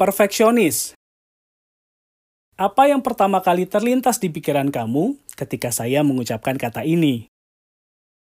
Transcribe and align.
Perfeksionis. 0.00 0.96
Apa 2.56 2.88
yang 2.88 3.04
pertama 3.04 3.44
kali 3.44 3.68
terlintas 3.68 4.16
di 4.16 4.32
pikiran 4.32 4.72
kamu 4.72 5.20
ketika 5.36 5.68
saya 5.68 6.00
mengucapkan 6.00 6.56
kata 6.56 6.88
ini? 6.88 7.28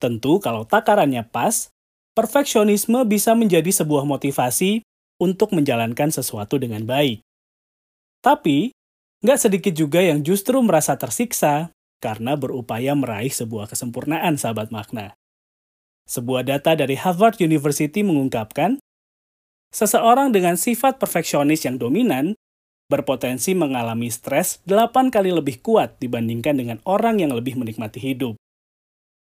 Tentu 0.00 0.40
kalau 0.40 0.64
takarannya 0.64 1.28
pas, 1.28 1.68
perfeksionisme 2.16 3.04
bisa 3.04 3.36
menjadi 3.36 3.68
sebuah 3.68 4.08
motivasi 4.08 4.80
untuk 5.20 5.52
menjalankan 5.52 6.08
sesuatu 6.08 6.56
dengan 6.56 6.88
baik. 6.88 7.20
Tapi, 8.24 8.72
nggak 9.20 9.36
sedikit 9.36 9.76
juga 9.76 10.00
yang 10.00 10.24
justru 10.24 10.64
merasa 10.64 10.96
tersiksa 10.96 11.68
karena 12.00 12.32
berupaya 12.32 12.96
meraih 12.96 13.28
sebuah 13.28 13.68
kesempurnaan 13.68 14.40
sahabat 14.40 14.72
makna. 14.72 15.12
Sebuah 16.08 16.48
data 16.48 16.72
dari 16.72 16.96
Harvard 16.96 17.36
University 17.44 18.00
mengungkapkan, 18.00 18.80
Seseorang 19.68 20.32
dengan 20.32 20.56
sifat 20.56 20.96
perfeksionis 20.96 21.60
yang 21.68 21.76
dominan 21.76 22.32
berpotensi 22.88 23.52
mengalami 23.52 24.08
stres 24.08 24.64
8 24.64 25.12
kali 25.12 25.28
lebih 25.28 25.60
kuat 25.60 26.00
dibandingkan 26.00 26.56
dengan 26.56 26.78
orang 26.88 27.20
yang 27.20 27.36
lebih 27.36 27.52
menikmati 27.60 28.00
hidup. 28.00 28.40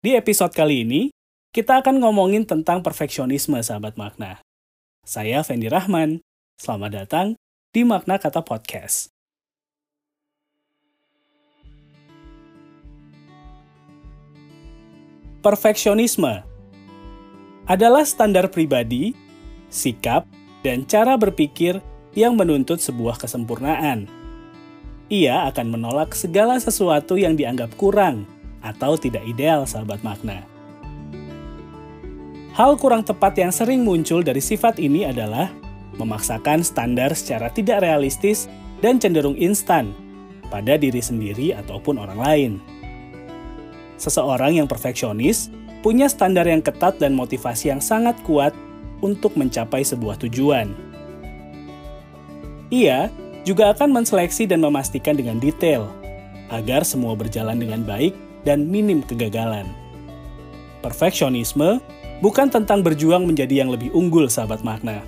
Di 0.02 0.18
episode 0.18 0.50
kali 0.50 0.82
ini, 0.82 1.14
kita 1.54 1.78
akan 1.78 2.02
ngomongin 2.02 2.42
tentang 2.42 2.82
perfeksionisme 2.82 3.54
sahabat 3.62 3.94
makna. 3.94 4.42
Saya 5.06 5.46
Fendi 5.46 5.70
Rahman. 5.70 6.18
Selamat 6.58 6.90
datang 7.06 7.26
di 7.70 7.86
Makna 7.86 8.18
Kata 8.18 8.42
Podcast. 8.42 9.14
Perfeksionisme 15.38 16.42
adalah 17.70 18.02
standar 18.02 18.50
pribadi 18.50 19.21
sikap, 19.72 20.28
dan 20.60 20.84
cara 20.84 21.16
berpikir 21.16 21.80
yang 22.12 22.36
menuntut 22.36 22.78
sebuah 22.78 23.16
kesempurnaan. 23.16 24.06
Ia 25.08 25.48
akan 25.48 25.66
menolak 25.72 26.12
segala 26.12 26.60
sesuatu 26.60 27.16
yang 27.16 27.34
dianggap 27.34 27.74
kurang 27.80 28.28
atau 28.62 28.94
tidak 28.94 29.24
ideal, 29.26 29.66
sahabat 29.66 30.04
makna. 30.06 30.44
Hal 32.52 32.76
kurang 32.76 33.02
tepat 33.02 33.32
yang 33.40 33.48
sering 33.48 33.80
muncul 33.80 34.20
dari 34.20 34.44
sifat 34.44 34.76
ini 34.76 35.08
adalah 35.08 35.48
memaksakan 35.96 36.60
standar 36.60 37.16
secara 37.16 37.48
tidak 37.48 37.80
realistis 37.80 38.44
dan 38.84 39.00
cenderung 39.00 39.36
instan 39.40 39.96
pada 40.52 40.76
diri 40.76 41.00
sendiri 41.00 41.56
ataupun 41.56 41.96
orang 41.96 42.20
lain. 42.20 42.52
Seseorang 43.96 44.60
yang 44.60 44.68
perfeksionis 44.68 45.48
punya 45.80 46.12
standar 46.12 46.44
yang 46.44 46.60
ketat 46.60 47.00
dan 47.00 47.16
motivasi 47.16 47.72
yang 47.72 47.80
sangat 47.80 48.20
kuat 48.22 48.52
untuk 49.02 49.34
mencapai 49.34 49.82
sebuah 49.82 50.16
tujuan. 50.22 50.70
Ia 52.72 53.12
juga 53.44 53.74
akan 53.74 54.00
menseleksi 54.00 54.48
dan 54.48 54.62
memastikan 54.64 55.18
dengan 55.18 55.36
detail 55.42 55.90
agar 56.48 56.86
semua 56.86 57.12
berjalan 57.18 57.58
dengan 57.58 57.82
baik 57.82 58.14
dan 58.46 58.64
minim 58.70 59.02
kegagalan. 59.04 59.68
Perfeksionisme 60.80 61.82
bukan 62.22 62.48
tentang 62.48 62.80
berjuang 62.80 63.26
menjadi 63.26 63.66
yang 63.66 63.70
lebih 63.74 63.90
unggul, 63.92 64.30
sahabat 64.30 64.62
makna, 64.62 65.02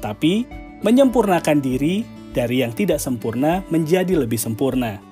tapi 0.00 0.46
menyempurnakan 0.80 1.60
diri 1.60 2.06
dari 2.30 2.62
yang 2.62 2.72
tidak 2.72 3.02
sempurna 3.02 3.66
menjadi 3.68 4.16
lebih 4.16 4.38
sempurna. 4.38 5.02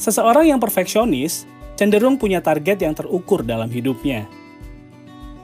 Seseorang 0.00 0.48
yang 0.48 0.60
perfeksionis 0.60 1.44
cenderung 1.76 2.16
punya 2.16 2.40
target 2.40 2.80
yang 2.80 2.96
terukur 2.96 3.44
dalam 3.44 3.68
hidupnya 3.68 4.39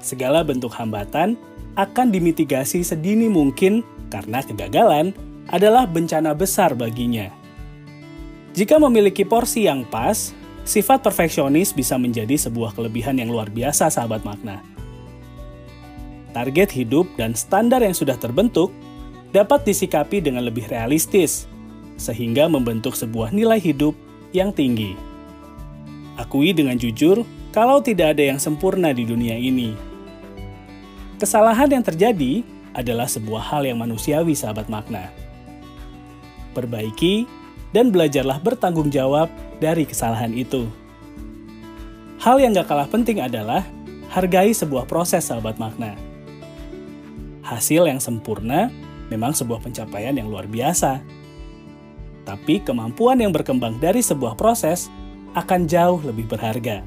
segala 0.07 0.47
bentuk 0.47 0.71
hambatan 0.71 1.35
akan 1.75 2.15
dimitigasi 2.15 2.87
sedini 2.87 3.27
mungkin 3.27 3.83
karena 4.09 4.41
kegagalan 4.41 5.11
adalah 5.51 5.85
bencana 5.85 6.33
besar 6.33 6.79
baginya. 6.79 7.29
Jika 8.57 8.81
memiliki 8.81 9.27
porsi 9.27 9.69
yang 9.69 9.84
pas, 9.84 10.33
sifat 10.65 11.05
perfeksionis 11.05 11.77
bisa 11.77 12.00
menjadi 12.00 12.39
sebuah 12.39 12.72
kelebihan 12.72 13.21
yang 13.21 13.28
luar 13.28 13.53
biasa 13.53 13.93
sahabat 13.93 14.25
makna. 14.25 14.65
Target 16.33 16.73
hidup 16.73 17.05
dan 17.21 17.37
standar 17.37 17.84
yang 17.84 17.93
sudah 17.93 18.17
terbentuk 18.17 18.73
dapat 19.37 19.69
disikapi 19.69 20.25
dengan 20.25 20.49
lebih 20.49 20.65
realistis, 20.73 21.44
sehingga 22.00 22.49
membentuk 22.49 22.97
sebuah 22.97 23.33
nilai 23.33 23.61
hidup 23.61 23.93
yang 24.33 24.53
tinggi. 24.53 24.97
Akui 26.17 26.56
dengan 26.56 26.81
jujur 26.81 27.25
kalau 27.53 27.84
tidak 27.84 28.17
ada 28.17 28.25
yang 28.33 28.41
sempurna 28.41 28.93
di 28.93 29.05
dunia 29.05 29.37
ini. 29.37 29.96
Kesalahan 31.16 31.72
yang 31.72 31.81
terjadi 31.81 32.44
adalah 32.77 33.09
sebuah 33.09 33.41
hal 33.41 33.65
yang 33.65 33.81
manusiawi, 33.81 34.37
sahabat 34.37 34.69
makna. 34.69 35.09
Perbaiki 36.53 37.25
dan 37.72 37.88
belajarlah 37.88 38.37
bertanggung 38.44 38.93
jawab 38.93 39.32
dari 39.56 39.88
kesalahan 39.88 40.37
itu. 40.37 40.69
Hal 42.21 42.37
yang 42.37 42.53
gak 42.53 42.69
kalah 42.69 42.84
penting 42.84 43.25
adalah 43.25 43.65
hargai 44.12 44.53
sebuah 44.53 44.84
proses, 44.84 45.25
sahabat 45.25 45.56
makna. 45.56 45.97
Hasil 47.49 47.88
yang 47.88 47.97
sempurna 47.97 48.69
memang 49.09 49.32
sebuah 49.32 49.65
pencapaian 49.65 50.12
yang 50.12 50.28
luar 50.28 50.44
biasa. 50.44 51.00
Tapi 52.28 52.60
kemampuan 52.60 53.25
yang 53.25 53.32
berkembang 53.32 53.81
dari 53.81 54.05
sebuah 54.05 54.37
proses 54.37 54.93
akan 55.32 55.65
jauh 55.65 56.05
lebih 56.05 56.28
berharga. 56.28 56.84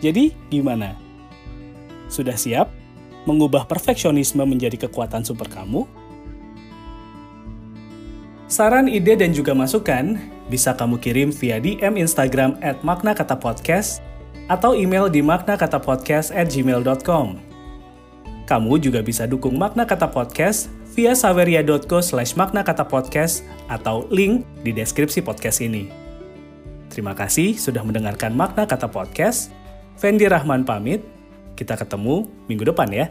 Jadi, 0.00 0.32
gimana? 0.48 1.03
Sudah 2.14 2.38
siap 2.38 2.70
mengubah 3.26 3.66
perfeksionisme 3.66 4.46
menjadi 4.46 4.86
kekuatan 4.86 5.26
super 5.26 5.50
kamu? 5.50 5.82
Saran, 8.46 8.86
ide, 8.86 9.18
dan 9.18 9.34
juga 9.34 9.50
masukan 9.50 10.14
bisa 10.46 10.70
kamu 10.78 11.02
kirim 11.02 11.34
via 11.34 11.58
DM 11.58 11.98
Instagram 11.98 12.54
at 12.62 12.78
Makna 12.86 13.18
Kata 13.18 13.34
Podcast 13.34 13.98
atau 14.46 14.78
email 14.78 15.10
di 15.10 15.24
maknakatapodcast 15.26 16.30
at 16.30 16.46
gmail.com. 16.54 17.42
Kamu 18.46 18.72
juga 18.78 19.02
bisa 19.02 19.26
dukung 19.26 19.58
Makna 19.58 19.82
Kata 19.88 20.06
Podcast 20.06 20.70
via 20.94 21.16
saveria.co 21.18 21.98
slash 21.98 22.38
makna 22.38 22.62
kata 22.62 22.86
podcast 22.86 23.42
atau 23.66 24.06
link 24.14 24.46
di 24.62 24.70
deskripsi 24.70 25.26
podcast 25.26 25.58
ini. 25.58 25.90
Terima 26.88 27.10
kasih 27.10 27.58
sudah 27.58 27.82
mendengarkan 27.82 28.30
Makna 28.38 28.70
Kata 28.70 28.86
Podcast. 28.86 29.50
Fendi 29.98 30.30
Rahman 30.30 30.62
pamit. 30.62 31.13
Kita 31.54 31.78
ketemu 31.78 32.26
minggu 32.50 32.66
depan 32.66 32.90
ya. 32.90 33.06